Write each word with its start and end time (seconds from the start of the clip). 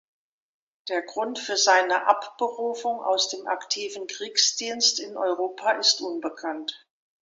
Der 0.89 1.03
Grund 1.03 1.37
für 1.37 1.57
seine 1.57 2.07
Abberufung 2.07 3.01
aus 3.03 3.29
dem 3.29 3.45
aktiven 3.45 4.07
Kriegsdienst 4.07 4.99
in 4.99 5.15
Europa 5.15 5.73
ist 5.73 6.01
unbekannt. 6.01 6.87